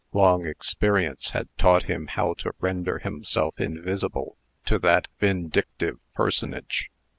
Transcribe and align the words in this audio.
Long 0.13 0.47
experience 0.47 1.29
had 1.29 1.47
taught 1.59 1.83
him 1.83 2.07
how 2.07 2.33
to 2.39 2.53
render 2.59 2.97
himself 2.97 3.59
invisible 3.61 4.35
to 4.65 4.79
that 4.79 5.07
vindictive 5.19 5.99
personage. 6.15 6.89